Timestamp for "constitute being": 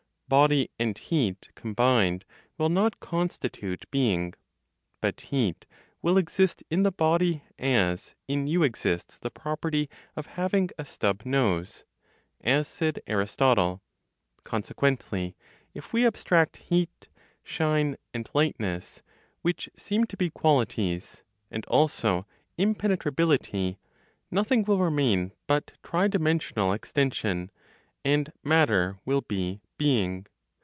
3.01-4.33